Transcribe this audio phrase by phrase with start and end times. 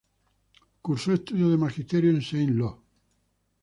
[0.81, 2.81] Cursó estudios de magisterio en Saint-Lô.